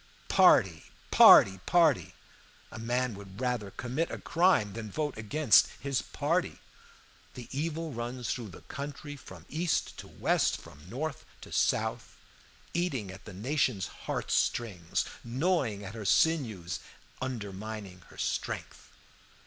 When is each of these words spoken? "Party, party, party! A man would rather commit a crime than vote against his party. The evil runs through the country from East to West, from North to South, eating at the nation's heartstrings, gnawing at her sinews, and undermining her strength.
"Party, 0.29 0.85
party, 1.11 1.59
party! 1.67 2.15
A 2.71 2.79
man 2.79 3.13
would 3.13 3.39
rather 3.39 3.69
commit 3.69 4.09
a 4.09 4.17
crime 4.17 4.73
than 4.73 4.89
vote 4.89 5.15
against 5.15 5.67
his 5.79 6.01
party. 6.01 6.57
The 7.35 7.47
evil 7.51 7.91
runs 7.93 8.31
through 8.31 8.49
the 8.49 8.61
country 8.61 9.15
from 9.15 9.45
East 9.47 9.97
to 9.97 10.07
West, 10.07 10.57
from 10.59 10.89
North 10.89 11.23
to 11.41 11.51
South, 11.51 12.15
eating 12.73 13.11
at 13.11 13.25
the 13.25 13.33
nation's 13.33 13.85
heartstrings, 14.09 15.05
gnawing 15.23 15.85
at 15.85 15.93
her 15.93 16.03
sinews, 16.03 16.79
and 17.21 17.33
undermining 17.33 18.01
her 18.07 18.17
strength. 18.17 18.89